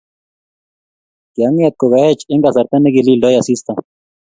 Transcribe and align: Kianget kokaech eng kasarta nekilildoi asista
Kianget 1.33 1.73
kokaech 1.81 2.23
eng 2.31 2.43
kasarta 2.45 2.75
nekilildoi 2.79 3.33
asista 3.41 3.71